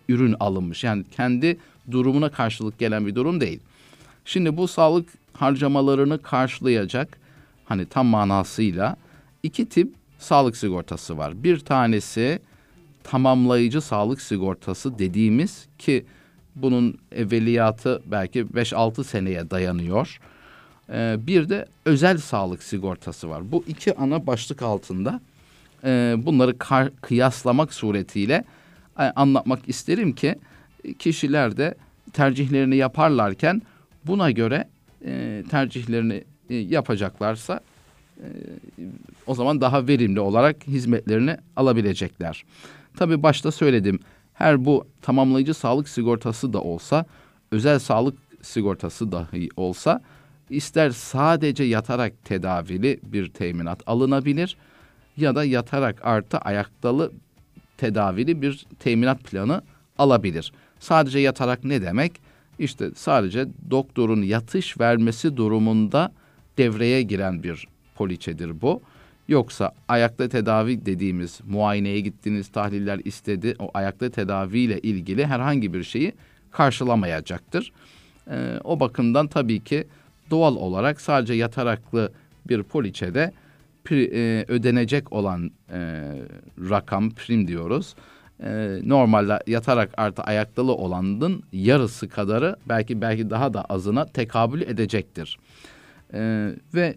ürün 0.10 0.36
alınmış. 0.40 0.84
Yani 0.84 1.04
kendi 1.12 1.58
durumuna 1.92 2.32
karşılık 2.32 2.80
gelen 2.80 3.08
bir 3.08 3.16
durum 3.16 3.42
değil. 3.42 3.60
Şimdi 4.26 4.58
bu 4.58 4.68
sağlık 4.68 5.10
harcamalarını 5.34 6.22
karşılayacak 6.22 7.18
hani 7.66 7.86
tam 7.86 8.06
manasıyla 8.06 8.98
iki 9.44 9.70
tip 9.70 9.94
sağlık 10.20 10.58
sigortası 10.58 11.18
var. 11.18 11.44
Bir 11.44 11.60
tanesi 11.60 12.40
tamamlayıcı 13.08 13.82
sağlık 13.82 14.22
sigortası 14.22 15.00
dediğimiz 15.00 15.68
ki 15.78 16.06
bunun 16.56 16.98
evveliyatı 17.12 18.02
belki 18.06 18.42
5-6 18.46 19.04
seneye 19.04 19.50
dayanıyor. 19.50 20.20
Ee, 20.90 21.16
bir 21.20 21.50
de 21.50 21.66
özel 21.86 22.18
sağlık 22.18 22.64
sigortası 22.64 23.30
var. 23.30 23.52
Bu 23.52 23.64
iki 23.68 23.96
ana 23.96 24.28
başlık 24.28 24.62
altında 24.62 25.22
e, 25.84 26.16
bunları 26.18 26.58
kar- 26.58 26.96
kıyaslamak 27.02 27.74
suretiyle 27.74 28.44
e, 29.00 29.04
anlatmak 29.04 29.70
isterim 29.70 30.14
ki 30.14 30.36
e, 30.84 30.94
kişiler 30.94 31.58
de 31.58 31.76
tercihlerini 32.14 32.76
yaparlarken 32.76 33.62
buna 34.06 34.32
göre 34.32 34.68
e, 35.06 35.44
tercihlerini 35.50 36.24
e, 36.50 36.56
yapacaklarsa 36.56 37.60
e, 38.18 38.28
o 39.28 39.36
zaman 39.36 39.62
daha 39.62 39.88
verimli 39.88 40.20
olarak 40.20 40.68
hizmetlerini 40.68 41.38
alabilecekler. 41.56 42.44
Tabii 42.98 43.24
başta 43.24 43.52
söyledim. 43.52 44.00
Her 44.34 44.66
bu 44.66 44.88
tamamlayıcı 45.02 45.54
sağlık 45.54 45.90
sigortası 45.90 46.54
da 46.54 46.62
olsa, 46.62 47.06
özel 47.52 47.80
sağlık 47.80 48.18
sigortası 48.42 49.12
dahi 49.12 49.50
olsa 49.58 50.02
ister 50.50 50.90
sadece 50.90 51.64
yatarak 51.64 52.26
tedavili 52.26 53.00
bir 53.04 53.30
teminat 53.30 53.84
alınabilir 53.86 54.58
ya 55.18 55.36
da 55.36 55.44
yatarak 55.44 56.06
artı 56.06 56.38
ayaktalı 56.38 57.12
tedavili 57.78 58.42
bir 58.42 58.66
teminat 58.80 59.24
planı 59.24 59.62
alabilir. 59.98 60.52
Sadece 60.80 61.20
yatarak 61.20 61.64
ne 61.64 61.82
demek? 61.82 62.12
İşte 62.60 62.92
sadece 62.96 63.48
doktorun 63.72 64.22
yatış 64.22 64.80
vermesi 64.80 65.38
durumunda 65.38 66.12
devreye 66.58 67.02
giren 67.02 67.44
bir 67.44 67.68
poliçedir 67.96 68.62
bu. 68.62 68.82
Yoksa 69.28 69.72
ayakta 69.88 70.30
tedavi 70.30 70.86
dediğimiz 70.86 71.40
muayeneye 71.48 72.00
gittiniz, 72.00 72.48
tahliller 72.48 73.00
istedi. 73.06 73.56
O 73.60 73.72
ayakta 73.74 74.10
tedaviyle 74.10 74.80
ilgili 74.80 75.26
herhangi 75.26 75.74
bir 75.74 75.84
şeyi 75.84 76.14
karşılamayacaktır. 76.52 77.72
Ee, 78.32 78.60
o 78.64 78.80
bakımdan 78.80 79.28
tabii 79.28 79.60
ki 79.64 79.88
doğal 80.30 80.56
olarak 80.56 81.02
sadece 81.02 81.34
yataraklı 81.34 82.12
bir 82.50 82.64
poliçede 82.64 83.32
pri- 83.86 84.10
e, 84.14 84.46
ödenecek 84.48 85.14
olan 85.14 85.52
e, 85.72 85.80
rakam 86.70 87.10
prim 87.10 87.48
diyoruz. 87.48 87.96
E, 88.44 88.80
normalde 88.84 89.40
yatarak 89.48 89.90
artı 89.98 90.22
ayaktalı 90.22 90.74
olanın 90.74 91.44
yarısı 91.54 92.10
kadarı 92.10 92.56
belki 92.70 93.02
belki 93.02 93.30
daha 93.30 93.54
da 93.54 93.62
azına 93.62 94.06
tekabül 94.06 94.62
edecektir. 94.62 95.40
E, 96.14 96.52
ve 96.74 96.96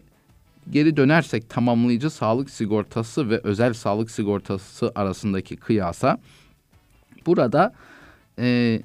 geri 0.71 0.97
dönersek 0.97 1.49
tamamlayıcı 1.49 2.11
sağlık 2.11 2.50
sigortası 2.50 3.31
ve 3.31 3.40
özel 3.45 3.75
sağlık 3.75 4.11
sigortası 4.11 4.93
arasındaki 4.95 5.57
kıyasa 5.57 6.19
burada 7.26 7.75
e, 8.38 8.81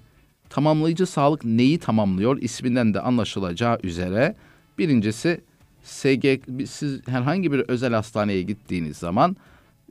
tamamlayıcı 0.49 1.05
sağlık 1.05 1.45
neyi 1.45 1.79
tamamlıyor 1.79 2.37
isminden 2.41 2.93
de 2.93 2.99
anlaşılacağı 2.99 3.79
üzere 3.83 4.35
birincisi 4.77 5.41
SG 5.83 6.25
siz 6.67 7.07
herhangi 7.07 7.51
bir 7.51 7.59
özel 7.59 7.93
hastaneye 7.93 8.41
gittiğiniz 8.41 8.97
zaman 8.97 9.37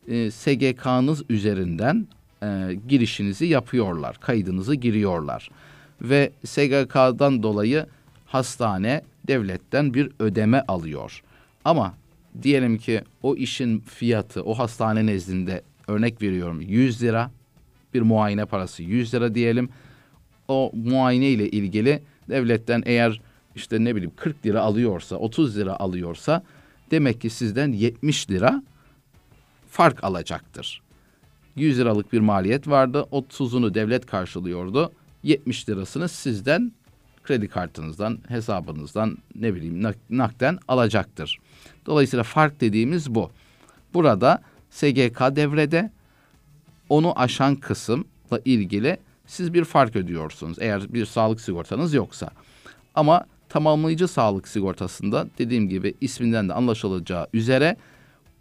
e, 0.09 0.31
SGK'nız 0.31 1.23
üzerinden 1.29 2.07
e, 2.43 2.79
girişinizi 2.89 3.47
yapıyorlar, 3.47 4.17
kaydınızı 4.21 4.75
giriyorlar 4.75 5.51
ve 6.03 6.33
SGK'dan 6.45 7.43
dolayı 7.43 7.87
hastane 8.27 9.03
devletten 9.27 9.95
bir 9.95 10.11
ödeme 10.19 10.65
alıyor. 10.69 11.23
Ama 11.65 11.95
diyelim 12.43 12.79
ki 12.79 13.03
o 13.23 13.37
işin 13.37 13.81
fiyatı 13.81 14.43
o 14.43 14.55
hastane 14.55 15.07
nezdinde 15.07 15.63
örnek 15.89 16.23
veriyorum 16.23 16.61
100 16.61 17.03
lira 17.03 17.31
bir 17.95 18.03
muayene 18.03 18.45
parası 18.45 18.83
100 18.83 19.15
lira 19.15 19.35
diyelim. 19.35 19.69
O 20.49 20.73
muayene 20.75 21.29
ile 21.29 21.51
ilgili 21.51 22.03
devletten 22.29 22.83
eğer 22.87 23.21
işte 23.55 23.85
ne 23.85 23.95
bileyim 23.95 24.13
40 24.17 24.47
lira 24.47 24.61
alıyorsa 24.61 25.17
30 25.17 25.57
lira 25.57 25.77
alıyorsa 25.81 26.43
demek 26.91 27.21
ki 27.21 27.31
sizden 27.31 27.73
70 27.73 28.31
lira 28.31 28.63
fark 29.69 30.05
alacaktır. 30.05 30.83
100 31.57 31.79
liralık 31.79 32.13
bir 32.13 32.21
maliyet 32.21 32.69
vardı. 32.69 33.07
30'unu 33.13 33.75
devlet 33.75 34.07
karşılıyordu. 34.07 34.93
70 35.23 35.69
lirasını 35.69 36.09
sizden 36.09 36.73
kredi 37.25 37.49
kartınızdan, 37.49 38.19
hesabınızdan 38.29 39.19
ne 39.35 39.55
bileyim 39.55 39.83
nak- 39.83 40.11
nakden 40.11 40.59
alacaktır. 40.69 41.39
Dolayısıyla 41.87 42.23
fark 42.23 42.61
dediğimiz 42.61 43.15
bu. 43.15 43.31
Burada 43.95 44.43
SGK 44.71 45.37
devrede 45.37 45.91
onu 46.89 47.21
aşan 47.21 47.57
kısımla 47.57 48.41
ilgili 48.45 48.97
siz 49.27 49.55
bir 49.55 49.65
fark 49.65 49.97
ödüyorsunuz 49.97 50.57
eğer 50.61 50.95
bir 50.95 51.07
sağlık 51.07 51.41
sigortanız 51.41 51.95
yoksa. 51.95 52.31
Ama 52.95 53.27
tamamlayıcı 53.49 54.09
sağlık 54.09 54.49
sigortasında 54.49 55.27
dediğim 55.39 55.69
gibi 55.69 55.95
isminden 56.01 56.49
de 56.49 56.53
anlaşılacağı 56.53 57.27
üzere 57.33 57.77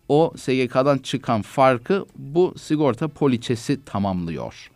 o 0.10 0.34
SGK'dan 0.38 0.98
çıkan 0.98 1.42
farkı 1.42 2.06
bu 2.16 2.54
sigorta 2.58 3.08
poliçesi 3.08 3.86
tamamlıyor. 3.86 4.70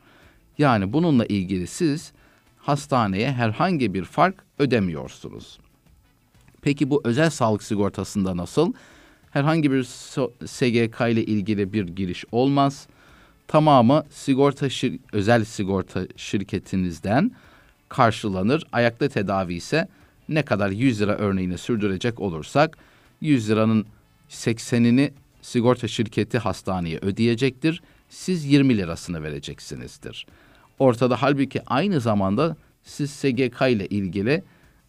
Yani 0.57 0.93
bununla 0.93 1.25
ilgili 1.25 1.67
siz 1.67 2.11
hastaneye 2.67 3.31
herhangi 3.31 3.93
bir 3.93 4.03
fark 4.03 4.35
ödemiyorsunuz. 4.59 5.59
Peki 6.61 6.89
bu 6.89 7.01
özel 7.03 7.29
sağlık 7.29 7.63
sigortasında 7.63 8.37
nasıl? 8.37 8.73
Herhangi 9.31 9.71
bir 9.71 9.83
SGK 10.47 11.01
ile 11.11 11.23
ilgili 11.23 11.73
bir 11.73 11.87
giriş 11.87 12.25
olmaz. 12.31 12.87
Tamamı 13.47 14.03
sigorta 14.09 14.65
şir- 14.65 14.99
özel 15.13 15.45
sigorta 15.45 16.07
şirketinizden 16.15 17.31
karşılanır. 17.89 18.63
Ayakta 18.71 19.07
tedavi 19.09 19.53
ise 19.53 19.87
ne 20.29 20.41
kadar 20.45 20.69
100 20.69 21.01
lira 21.01 21.15
örneğini 21.15 21.57
sürdürecek 21.57 22.19
olursak 22.19 22.77
100 23.21 23.49
liranın 23.49 23.85
80'ini 24.29 25.11
sigorta 25.41 25.87
şirketi 25.87 26.37
hastaneye 26.37 26.97
ödeyecektir. 27.01 27.81
siz 28.09 28.45
20 28.45 28.77
lirasını 28.77 29.23
vereceksinizdir. 29.23 30.27
Ortada 30.79 31.21
halbuki 31.21 31.61
aynı 31.67 31.99
zamanda 31.99 32.55
siz 32.83 33.11
SGK 33.11 33.61
ile 33.61 33.87
ilgili 33.87 34.43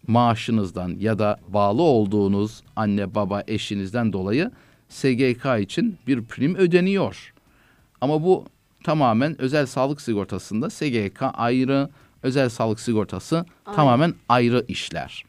maaşınızdan 0.06 0.96
ya 0.98 1.18
da 1.18 1.38
bağlı 1.48 1.82
olduğunuz 1.82 2.62
anne 2.76 3.14
baba 3.14 3.42
eşinizden 3.46 4.12
dolayı 4.12 4.50
SGK 4.88 5.46
için 5.60 5.98
bir 6.06 6.24
prim 6.24 6.54
ödeniyor. 6.54 7.34
Ama 8.00 8.22
bu 8.22 8.44
tamamen 8.84 9.40
özel 9.40 9.66
sağlık 9.66 10.00
sigortasında 10.00 10.70
SGK 10.70 11.22
ayrı, 11.34 11.88
özel 12.22 12.48
sağlık 12.48 12.80
sigortası 12.80 13.36
Aynen. 13.36 13.76
tamamen 13.76 14.14
ayrı 14.28 14.64
işler. 14.68 15.24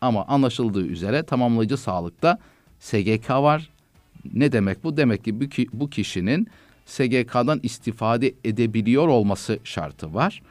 Ama 0.00 0.24
anlaşıldığı 0.24 0.86
üzere 0.86 1.22
tamamlayıcı 1.22 1.76
sağlıkta 1.76 2.38
SGK 2.80 3.30
var. 3.30 3.70
Ne 4.34 4.52
demek 4.52 4.84
bu? 4.84 4.96
Demek 4.96 5.24
ki 5.24 5.40
bu, 5.40 5.48
ki, 5.48 5.66
bu 5.72 5.90
kişinin 5.90 6.48
SGK'dan 6.92 7.60
istifade 7.62 8.34
edebiliyor 8.44 9.08
olması 9.08 9.58
şartı 9.64 10.14
var. 10.14 10.42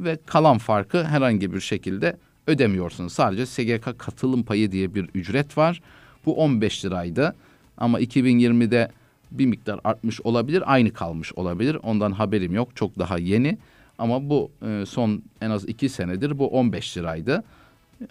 Ve 0.00 0.18
kalan 0.26 0.58
farkı 0.58 1.04
herhangi 1.04 1.54
bir 1.54 1.60
şekilde 1.60 2.16
ödemiyorsunuz. 2.46 3.12
Sadece 3.12 3.46
SGK 3.46 3.98
katılım 3.98 4.42
payı 4.42 4.72
diye 4.72 4.94
bir 4.94 5.08
ücret 5.14 5.58
var. 5.58 5.82
Bu 6.26 6.36
15 6.36 6.84
liraydı. 6.84 7.34
Ama 7.78 8.00
2020'de 8.00 8.90
bir 9.30 9.46
miktar 9.46 9.80
artmış 9.84 10.20
olabilir, 10.20 10.62
aynı 10.66 10.92
kalmış 10.92 11.32
olabilir. 11.32 11.76
Ondan 11.82 12.12
haberim 12.12 12.54
yok. 12.54 12.76
Çok 12.76 12.98
daha 12.98 13.18
yeni. 13.18 13.58
Ama 13.98 14.30
bu 14.30 14.50
e, 14.66 14.86
son 14.86 15.22
en 15.40 15.50
az 15.50 15.68
iki 15.68 15.88
senedir 15.88 16.38
bu 16.38 16.48
15 16.48 16.96
liraydı. 16.96 17.44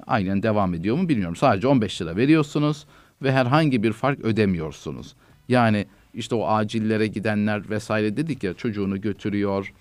Aynen 0.08 0.44
devam 0.44 0.74
ediyor 0.74 0.98
mu 0.98 1.10
bilmiyorum. 1.10 1.36
Sadece 1.36 1.68
15 1.68 2.02
lira 2.02 2.16
veriyorsunuz 2.16 2.86
ve 3.22 3.32
herhangi 3.32 3.84
bir 3.84 3.94
fark 3.94 4.20
ödemiyorsunuz. 4.20 5.16
Yani 5.50 5.86
işte 6.14 6.36
o 6.36 6.48
acillere 6.48 7.08
gidenler 7.08 7.70
vesaire 7.70 8.18
dedik 8.18 8.44
ya 8.44 8.54
çocuğunu 8.54 9.02
götürüyor. 9.02 9.74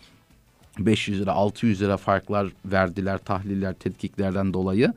500 0.78 1.20
lira 1.20 1.32
600 1.32 1.82
lira 1.82 1.96
farklar 1.96 2.48
verdiler 2.64 3.18
tahliller 3.18 3.74
tetkiklerden 3.74 4.52
dolayı. 4.52 4.92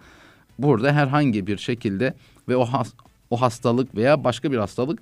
Burada 0.59 0.93
herhangi 0.93 1.47
bir 1.47 1.57
şekilde 1.57 2.13
ve 2.49 2.55
o 2.55 2.65
has, 2.65 2.93
o 3.29 3.41
hastalık 3.41 3.95
veya 3.95 4.23
başka 4.23 4.51
bir 4.51 4.57
hastalık 4.57 4.99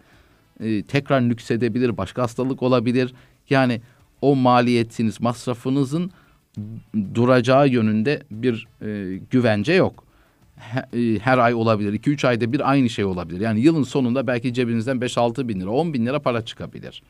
e, 0.59 0.83
tekrar 0.83 1.29
nüksedebilir, 1.29 1.97
başka 1.97 2.23
hastalık 2.23 2.63
olabilir. 2.63 3.13
Yani 3.49 3.81
o 4.21 4.35
maliyetiniz, 4.35 5.21
masrafınızın 5.21 6.11
duracağı 7.15 7.67
yönünde 7.67 8.21
bir 8.31 8.67
e, 8.81 9.19
güvence 9.31 9.73
yok. 9.73 10.06
E, 10.93 11.19
her 11.19 11.37
ay 11.37 11.53
olabilir, 11.53 11.93
2-3 11.93 12.27
ayda 12.27 12.53
bir 12.53 12.71
aynı 12.71 12.89
şey 12.89 13.05
olabilir. 13.05 13.39
Yani 13.39 13.59
yılın 13.59 13.83
sonunda 13.83 14.27
belki 14.27 14.53
cebinizden 14.53 14.97
5-6 14.97 15.47
bin 15.47 15.59
lira, 15.59 15.69
10 15.69 15.93
bin 15.93 16.05
lira 16.05 16.19
para 16.19 16.45
çıkabilir. 16.45 17.03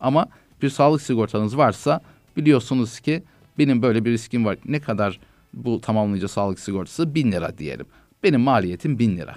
Ama 0.00 0.26
bir 0.62 0.70
sağlık 0.70 1.02
sigortanız 1.02 1.56
varsa 1.56 2.00
biliyorsunuz 2.36 3.00
ki 3.00 3.22
benim 3.58 3.82
böyle 3.82 4.04
bir 4.04 4.10
riskim 4.10 4.44
var. 4.44 4.58
Ne 4.64 4.80
kadar 4.80 5.20
bu 5.54 5.80
tamamlayıcı 5.80 6.28
sağlık 6.28 6.60
sigortası? 6.60 7.14
Bin 7.14 7.32
lira 7.32 7.58
diyelim. 7.58 7.86
Benim 8.22 8.40
maliyetim 8.40 8.98
bin 8.98 9.16
lira 9.16 9.36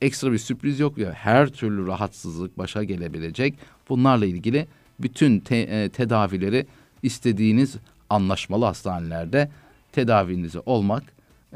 ekstra 0.00 0.32
bir 0.32 0.38
sürpriz 0.38 0.80
yok 0.80 0.98
ya 0.98 1.12
her 1.12 1.48
türlü 1.48 1.86
rahatsızlık 1.86 2.58
başa 2.58 2.84
gelebilecek. 2.84 3.54
Bunlarla 3.88 4.26
ilgili 4.26 4.66
bütün 5.00 5.40
te, 5.40 5.56
e, 5.56 5.88
tedavileri 5.88 6.66
istediğiniz 7.02 7.76
anlaşmalı 8.10 8.64
hastanelerde 8.64 9.50
tedavinizi 9.92 10.58
olmak, 10.58 11.02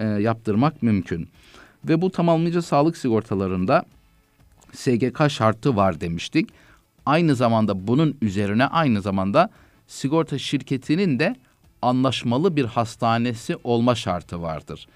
e, 0.00 0.04
yaptırmak 0.04 0.82
mümkün. 0.82 1.28
Ve 1.84 2.02
bu 2.02 2.10
tamamlayıcı 2.10 2.62
sağlık 2.62 2.96
sigortalarında 2.96 3.84
SGK 4.72 5.30
şartı 5.30 5.76
var 5.76 6.00
demiştik. 6.00 6.48
Aynı 7.06 7.34
zamanda 7.34 7.86
bunun 7.86 8.16
üzerine 8.22 8.66
aynı 8.66 9.02
zamanda 9.02 9.50
sigorta 9.86 10.38
şirketinin 10.38 11.18
de 11.18 11.36
anlaşmalı 11.82 12.56
bir 12.56 12.64
hastanesi 12.64 13.56
olma 13.64 13.94
şartı 13.94 14.42
vardır. 14.42 14.86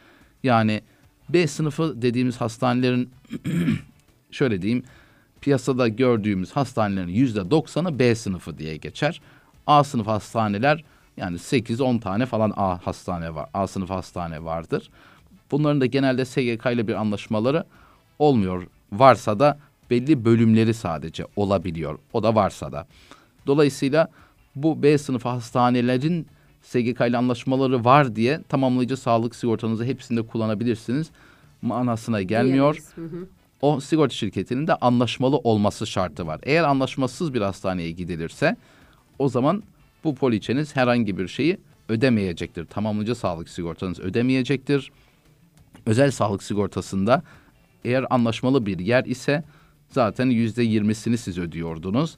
Yani 0.43 0.81
B 1.29 1.47
sınıfı 1.47 2.03
dediğimiz 2.03 2.37
hastanelerin 2.41 3.11
şöyle 4.31 4.63
diyeyim 4.63 4.83
piyasada 5.41 5.89
gördüğümüz 5.89 6.51
hastanelerin 6.53 7.09
yüzde 7.09 7.51
doksanı 7.51 7.99
B 7.99 8.15
sınıfı 8.15 8.59
diye 8.59 8.77
geçer. 8.77 9.21
A 9.67 9.85
sınıf 9.85 10.07
hastaneler 10.07 10.85
yani 11.17 11.37
8-10 11.37 12.01
tane 12.01 12.27
falan 12.27 12.53
A 12.57 12.87
hastane 12.87 13.35
var. 13.35 13.49
A 13.55 13.67
sınıf 13.67 13.91
hastane 13.91 14.45
vardır. 14.45 14.91
Bunların 15.51 15.81
da 15.81 15.87
genelde 15.87 16.25
SGK 16.25 16.67
ile 16.67 16.89
bir 16.89 16.95
anlaşmaları 16.95 17.65
olmuyor. 18.19 18.67
Varsa 18.93 19.39
da 19.39 19.59
belli 19.91 20.25
bölümleri 20.25 20.75
sadece 20.75 21.27
olabiliyor. 21.37 21.99
O 22.13 22.23
da 22.23 22.35
varsa 22.35 22.73
da. 22.73 22.87
Dolayısıyla 23.47 24.09
bu 24.57 24.83
B 24.83 24.99
sınıfı 24.99 25.29
hastanelerin 25.29 26.27
SGK 26.63 27.01
ile 27.01 27.17
anlaşmaları 27.17 27.85
var 27.85 28.17
diye 28.17 28.41
tamamlayıcı 28.49 28.97
sağlık 28.97 29.35
sigortanızı 29.35 29.85
hepsinde 29.85 30.23
kullanabilirsiniz. 30.23 31.11
Manasına 31.63 32.23
gelmiyor. 32.23 32.79
O 33.61 33.81
sigorta 33.81 34.15
şirketinin 34.15 34.67
de 34.67 34.75
anlaşmalı 34.75 35.37
olması 35.37 35.87
şartı 35.87 36.27
var. 36.27 36.41
Eğer 36.43 36.65
anlaşmasız 36.65 37.35
bir 37.35 37.41
hastaneye 37.41 37.91
gidilirse 37.91 38.57
o 39.19 39.29
zaman 39.29 39.63
bu 40.05 40.15
poliçeniz 40.15 40.77
herhangi 40.77 41.19
bir 41.19 41.29
şeyi 41.29 41.59
ödemeyecektir. 41.89 42.65
Tamamlayıcı 42.65 43.15
sağlık 43.15 43.49
sigortanız 43.49 44.01
ödemeyecektir. 44.01 44.93
Özel 45.87 46.11
sağlık 46.11 46.43
sigortasında 46.43 47.23
eğer 47.85 48.05
anlaşmalı 48.11 48.67
bir 48.67 48.79
yer 48.79 49.05
ise 49.05 49.45
zaten 49.89 50.31
yüzde 50.31 50.63
yirmisini 50.63 51.19
siz 51.19 51.39
ödüyordunuz. 51.39 52.17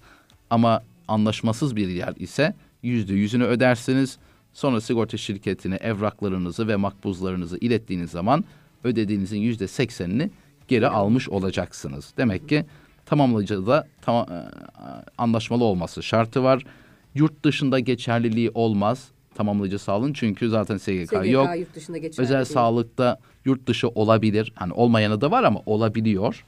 Ama 0.51 0.83
anlaşmasız 1.09 1.77
bir 1.77 1.89
yer 1.89 2.15
ise 2.17 2.55
yüzde 2.83 3.15
yüzünü 3.15 3.45
ödersiniz. 3.45 4.19
Sonra 4.53 4.81
sigorta 4.81 5.17
şirketine 5.17 5.77
evraklarınızı 5.77 6.69
ve 6.69 6.77
makbuzlarınızı 6.77 7.59
ilettiğiniz 7.59 8.11
zaman 8.11 8.45
ödediğinizin 8.85 9.39
yüzde 9.39 9.69
seksenini 9.69 10.31
geri 10.69 10.89
almış 10.89 11.29
olacaksınız. 11.29 12.13
Demek 12.17 12.49
ki 12.49 12.65
tamamlayıcıda 13.07 13.87
tam, 14.03 14.17
e, 14.17 14.49
anlaşmalı 15.19 15.65
olması 15.65 16.03
şartı 16.03 16.43
var. 16.43 16.63
Yurt 17.17 17.45
dışında 17.45 17.79
geçerliliği 17.79 18.51
olmaz 18.55 19.09
tamamlayıcı 19.35 19.79
sağlığın 19.79 20.13
çünkü 20.13 20.49
zaten 20.49 20.77
SGK, 20.77 21.09
SGK 21.09 21.27
yok. 21.33 21.49
yurt 21.59 21.75
dışında 21.75 21.99
geçerli 21.99 22.25
Özel 22.25 22.37
değil. 22.37 22.47
sağlıkta 22.55 23.19
yurt 23.45 23.67
dışı 23.67 23.89
olabilir. 23.89 24.53
Hani 24.55 24.73
olmayanı 24.73 25.21
da 25.21 25.31
var 25.31 25.45
ama 25.45 25.61
olabiliyor. 25.67 26.45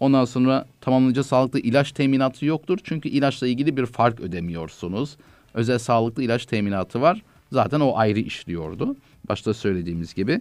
Ondan 0.00 0.24
sonra 0.24 0.66
tamamlayıcı 0.80 1.24
sağlıkta 1.24 1.58
ilaç 1.58 1.92
teminatı 1.92 2.46
yoktur. 2.46 2.78
Çünkü 2.84 3.08
ilaçla 3.08 3.46
ilgili 3.46 3.76
bir 3.76 3.86
fark 3.86 4.20
ödemiyorsunuz. 4.20 5.16
Özel 5.54 5.78
sağlıklı 5.78 6.22
ilaç 6.22 6.46
teminatı 6.46 7.00
var. 7.00 7.22
Zaten 7.52 7.80
o 7.80 7.96
ayrı 7.96 8.18
işliyordu. 8.20 8.96
Başta 9.28 9.54
söylediğimiz 9.54 10.14
gibi. 10.14 10.40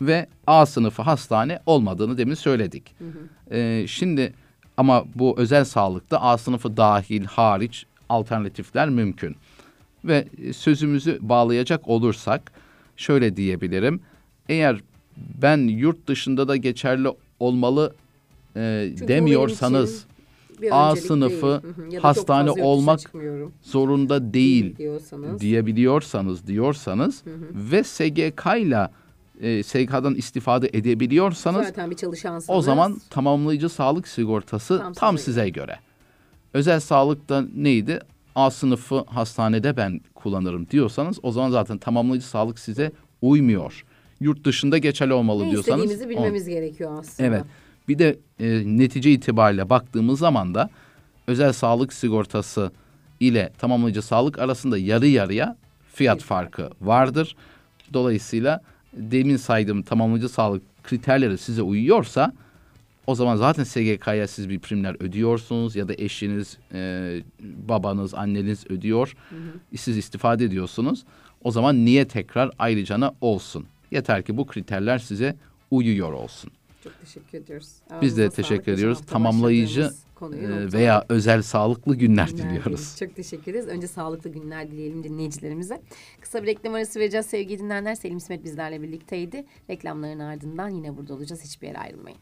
Ve 0.00 0.26
A 0.46 0.66
sınıfı 0.66 1.02
hastane 1.02 1.58
olmadığını 1.66 2.18
demin 2.18 2.34
söyledik. 2.34 2.94
Ee, 3.50 3.84
şimdi 3.88 4.32
ama 4.76 5.04
bu 5.14 5.34
özel 5.38 5.64
sağlıkta 5.64 6.20
A 6.20 6.38
sınıfı 6.38 6.76
dahil 6.76 7.24
hariç 7.24 7.86
alternatifler 8.08 8.88
mümkün. 8.88 9.36
Ve 10.04 10.26
sözümüzü 10.52 11.18
bağlayacak 11.20 11.88
olursak 11.88 12.52
şöyle 12.96 13.36
diyebilirim. 13.36 14.00
Eğer 14.48 14.80
ben 15.16 15.58
yurt 15.58 16.06
dışında 16.06 16.48
da 16.48 16.56
geçerli 16.56 17.08
olmalı 17.40 17.94
e, 18.56 18.86
Çünkü 18.88 19.08
demiyorsanız 19.08 20.06
A 20.70 20.96
sınıfı 20.96 21.62
değil. 21.62 21.76
Hı 21.76 21.96
hı. 21.96 22.00
Hastane 22.00 22.50
olmak 22.50 23.00
zorunda 23.62 24.34
değil 24.34 24.76
diyorsanız. 24.76 25.40
diyebiliyorsanız 25.40 26.46
diyorsanız 26.46 27.22
ve 27.54 27.84
SGK 27.84 28.46
ile 28.58 28.88
e, 29.40 29.62
SGK'dan 29.62 30.14
istifade 30.14 30.70
edebiliyorsanız 30.72 31.66
Zaten 31.66 31.90
bir 31.90 31.96
çalışansınız. 31.96 32.58
o 32.58 32.62
zaman 32.62 33.00
tamamlayıcı 33.10 33.68
sağlık 33.68 34.08
sigortası 34.08 34.78
Tam 34.78 34.92
tam, 34.92 35.18
size 35.18 35.24
size 35.24 35.48
göre. 35.48 35.78
Özel 36.54 36.80
sağlıkta 36.80 37.44
neydi? 37.56 38.00
A 38.34 38.50
sınıfı 38.50 39.04
hastanede 39.06 39.76
ben 39.76 40.00
kullanırım 40.14 40.66
diyorsanız 40.70 41.18
o 41.22 41.32
zaman 41.32 41.50
zaten 41.50 41.78
tamamlayıcı 41.78 42.26
sağlık 42.26 42.58
size 42.58 42.92
uymuyor. 43.22 43.84
Yurt 44.20 44.44
dışında 44.44 44.78
geçerli 44.78 45.12
olmalı 45.12 45.46
ne 45.46 45.50
diyorsanız. 45.50 45.84
istediğimizi 45.84 46.04
on- 46.18 46.24
bilmemiz 46.24 46.48
gerekiyor 46.48 46.98
aslında. 46.98 47.28
Evet. 47.28 47.42
Bir 47.88 47.98
de 47.98 48.18
e, 48.40 48.62
netice 48.66 49.12
itibariyle 49.12 49.70
baktığımız 49.70 50.18
zaman 50.18 50.54
da 50.54 50.70
özel 51.26 51.52
sağlık 51.52 51.92
sigortası 51.92 52.70
ile 53.20 53.52
tamamlayıcı 53.58 54.02
sağlık 54.02 54.38
arasında 54.38 54.78
yarı 54.78 55.06
yarıya 55.06 55.56
fiyat 55.94 56.18
Bir 56.18 56.24
farkı 56.24 56.70
vardır. 56.80 57.36
Dolayısıyla 57.92 58.60
demin 58.92 59.36
saydığım 59.36 59.82
tamamlayıcı 59.82 60.28
sağlık 60.28 60.62
kriterleri 60.84 61.38
size 61.38 61.62
uyuyorsa 61.62 62.32
o 63.06 63.14
zaman 63.14 63.36
zaten 63.36 63.64
SGK'ya 63.64 64.28
siz 64.28 64.48
bir 64.48 64.58
primler 64.58 64.96
ödüyorsunuz 65.00 65.76
ya 65.76 65.88
da 65.88 65.94
eşiniz, 65.98 66.58
e, 66.74 67.20
babanız, 67.40 68.14
anneniz 68.14 68.70
ödüyor. 68.70 69.16
Siz 69.76 69.96
istifade 69.96 70.44
ediyorsunuz. 70.44 71.04
O 71.44 71.50
zaman 71.50 71.84
niye 71.84 72.08
tekrar 72.08 72.50
ayrıcana 72.58 73.14
olsun? 73.20 73.66
Yeter 73.90 74.22
ki 74.22 74.36
bu 74.36 74.46
kriterler 74.46 74.98
size 74.98 75.36
uyuyor 75.70 76.12
olsun. 76.12 76.50
Çok 76.84 77.00
teşekkür 77.00 77.38
ediyoruz. 77.38 77.68
Biz 78.02 78.16
de 78.16 78.22
Ağzınıza 78.22 78.42
teşekkür 78.42 78.72
ediyoruz. 78.72 79.00
Tamamlayıcı 79.06 79.90
e, 80.22 80.72
veya 80.72 81.04
özel 81.08 81.42
sağlıklı 81.42 81.96
günler 81.96 82.28
Günler 82.28 82.50
diliyoruz. 82.50 82.96
Çok 82.98 83.16
teşekkür 83.16 83.52
ederiz. 83.52 83.66
Önce 83.66 83.86
sağlıklı 83.86 84.30
günler 84.30 84.70
dileyelim 84.70 85.04
dinleyicilerimize. 85.04 85.80
Kısa 86.20 86.42
bir 86.42 86.46
reklam 86.46 86.74
arası 86.74 87.00
vereceğiz 87.00 87.26
sevgili 87.26 87.58
dinleyenler. 87.58 87.94
Selim 87.94 88.16
İsmet 88.16 88.44
bizlerle 88.44 88.82
birlikteydi. 88.82 89.44
Reklamların 89.70 90.18
ardından 90.18 90.68
yine 90.68 90.96
burada 90.96 91.14
olacağız. 91.14 91.44
Hiçbir 91.44 91.66
yere 91.66 91.78
ayrılmayın. 91.78 92.18